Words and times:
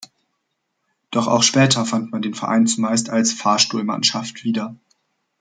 Doch 1.11 1.27
auch 1.27 1.43
später 1.43 1.85
fand 1.85 2.11
man 2.11 2.23
den 2.23 2.33
Verein 2.33 2.65
zumeist 2.65 3.11
als 3.11 3.33
"Fahrstuhlmannschaft" 3.33 4.43
wieder. 4.43 4.75